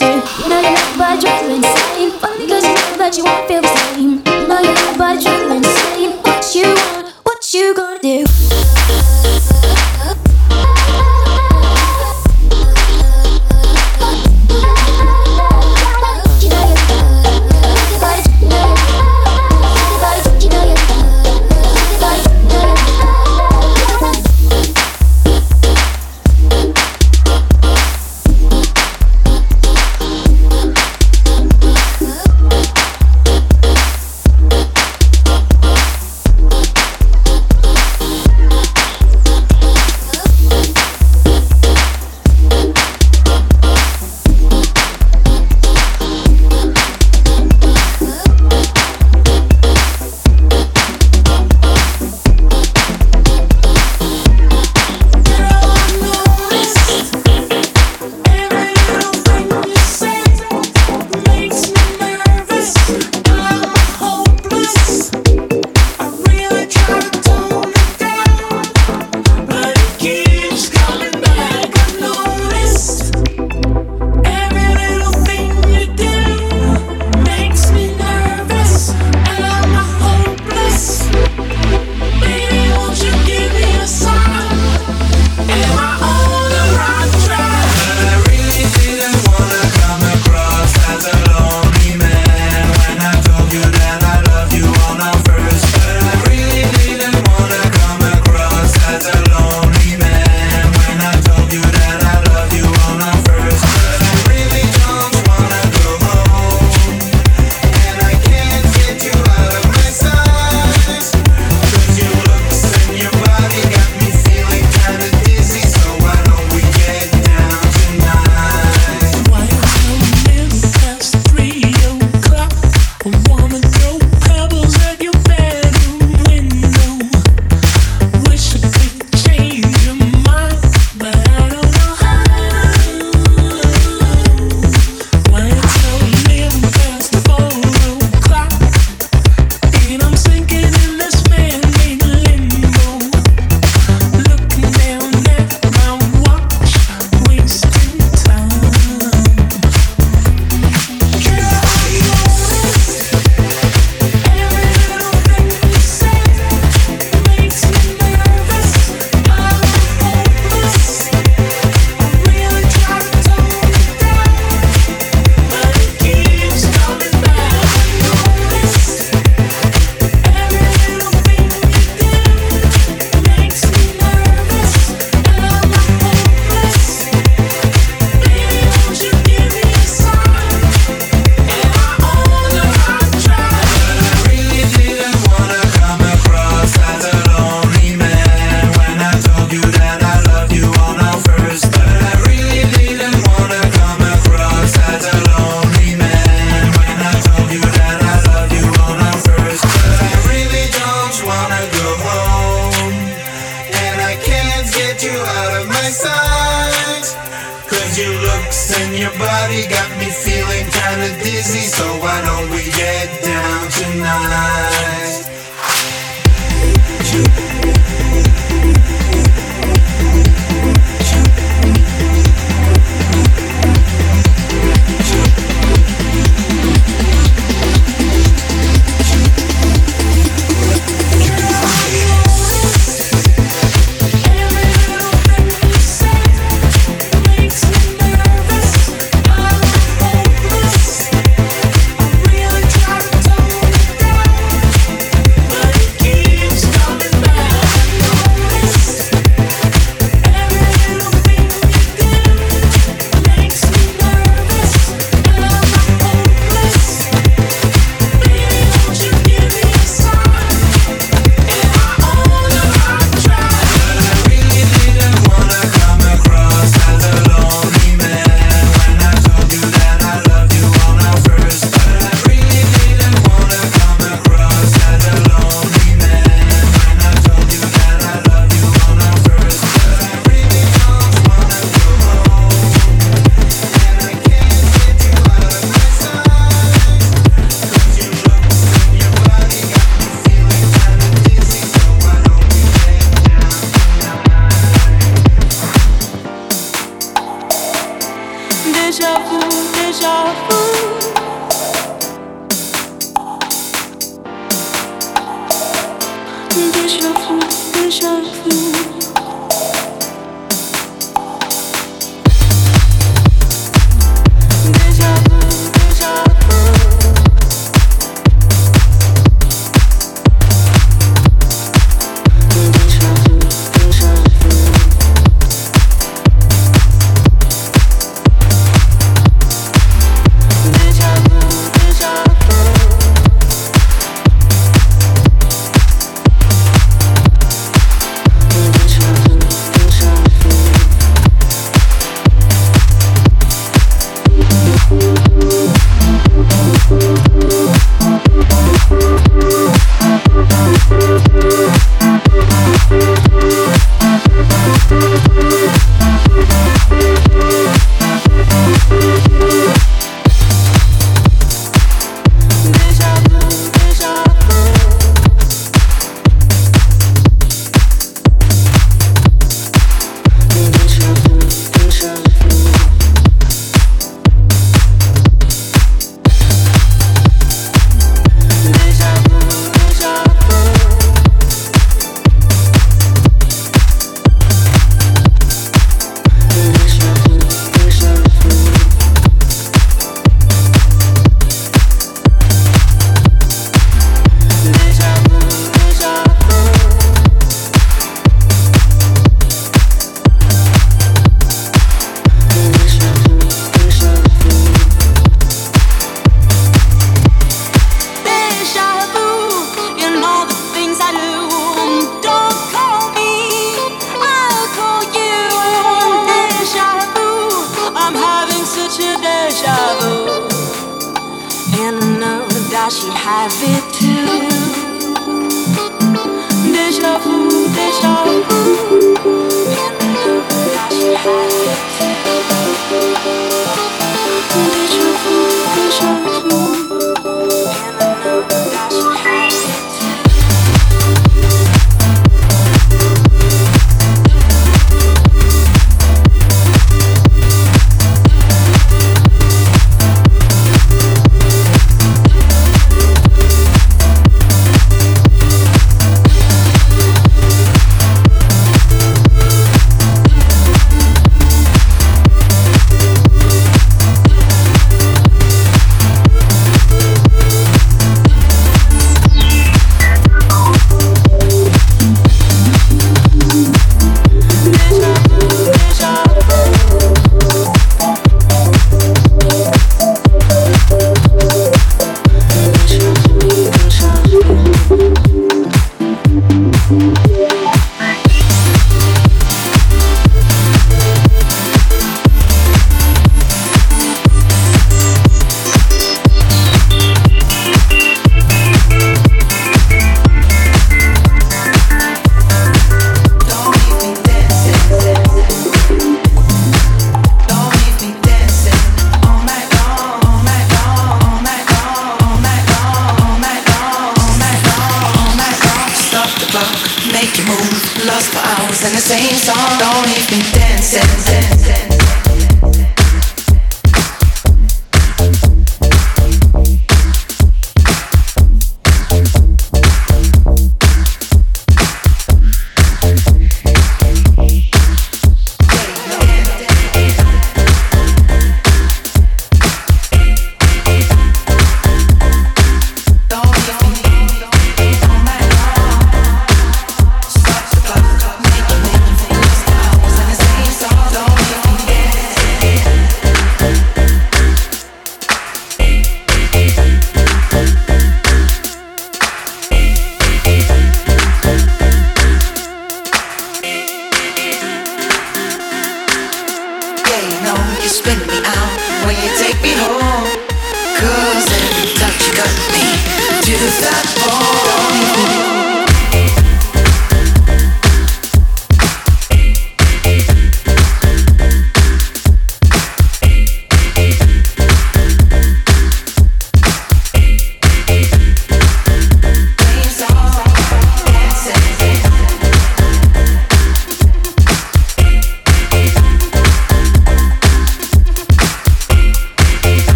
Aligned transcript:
You 0.00 0.48
know 0.48 0.60
you're 0.60 0.72
not 0.72 0.98
by 0.98 1.14
you 1.14 2.46
know 2.48 2.60
that 2.98 3.16
you 3.16 3.24
won't 3.24 3.46
feel 3.46 3.62
the 3.62 3.68
same. 3.68 4.22
You're 4.26 4.48
not 4.48 4.98
by. 4.98 5.14
What 6.22 6.54
you 6.54 6.64
want, 6.64 7.14
what 7.24 7.54
you 7.54 7.74
gonna 7.74 7.93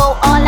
believe 0.00 0.16
it's 0.22 0.39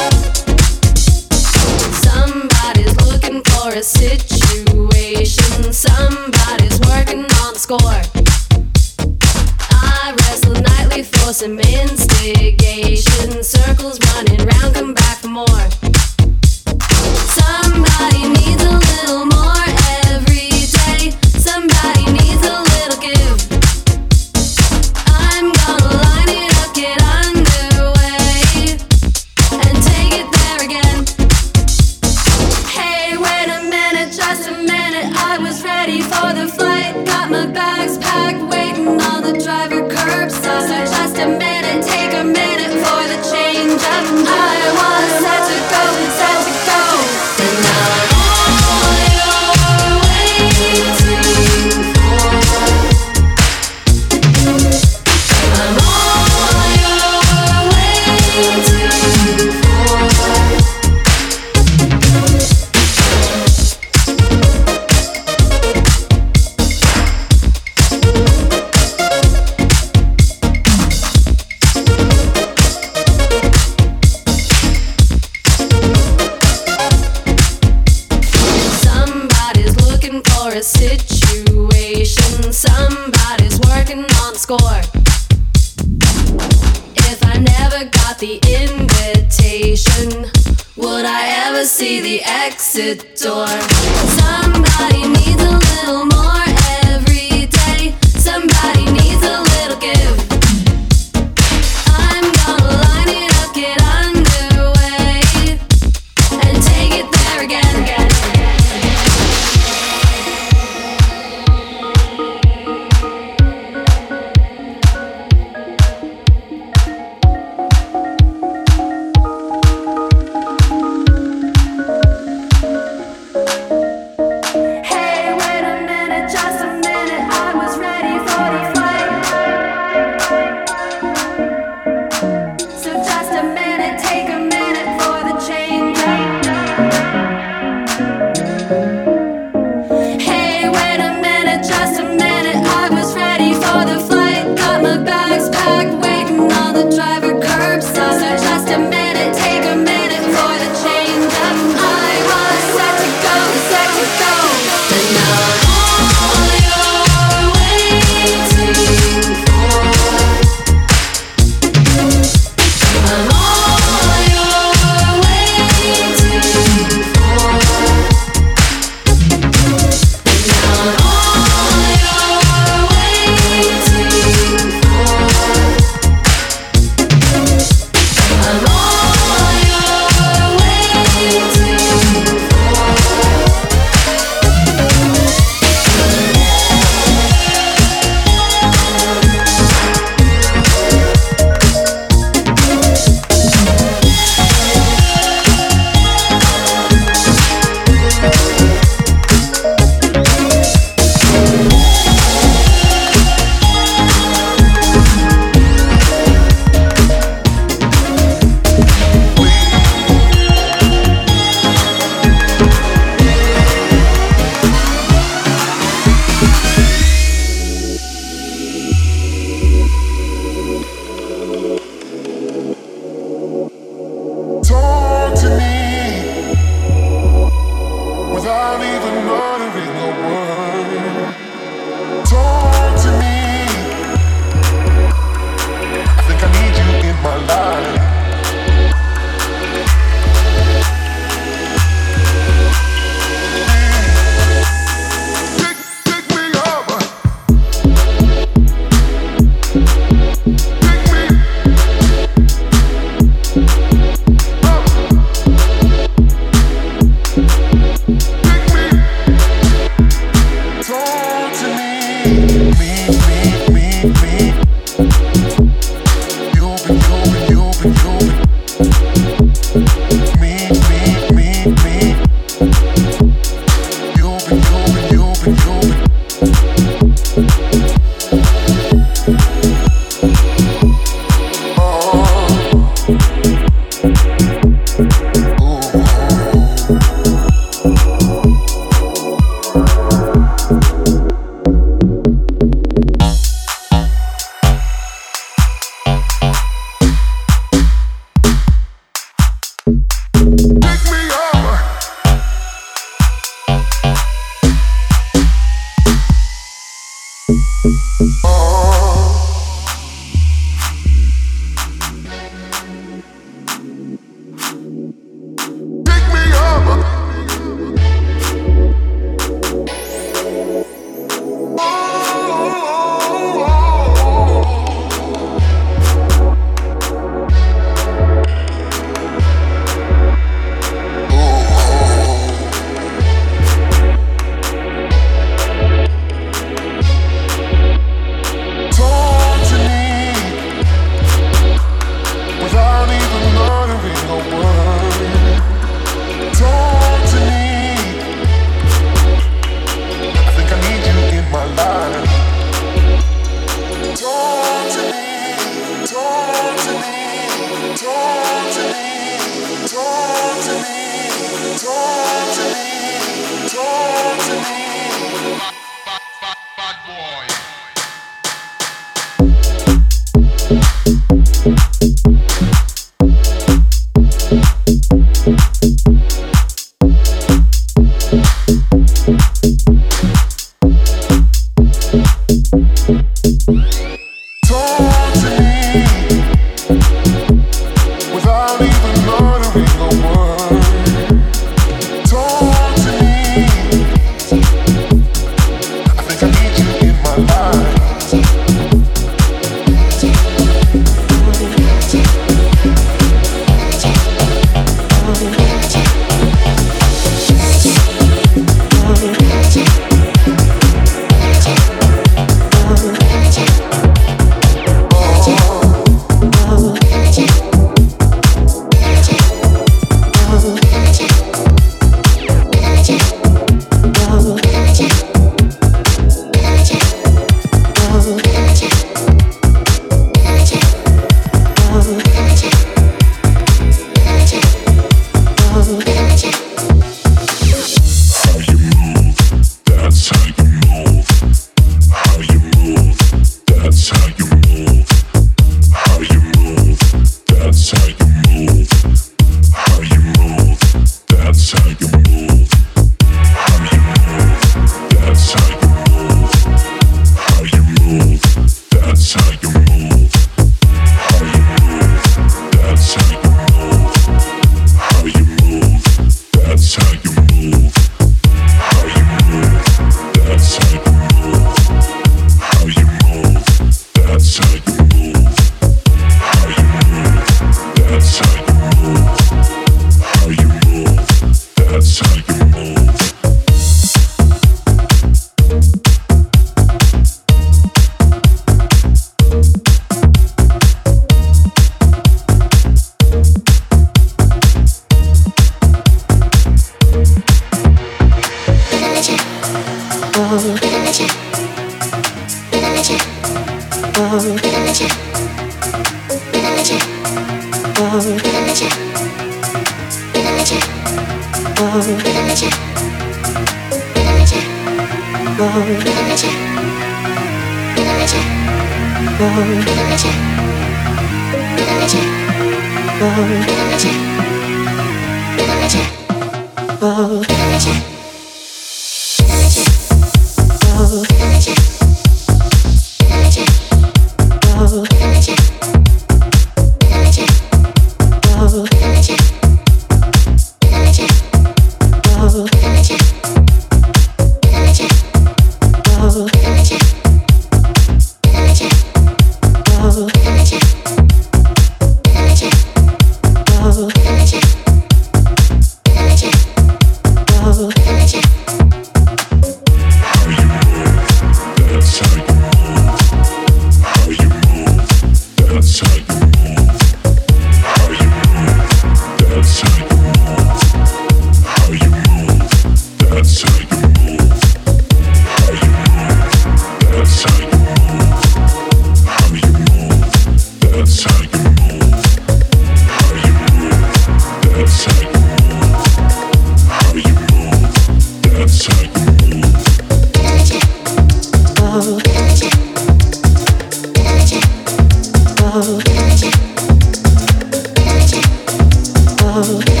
Oh. 599.62 600.00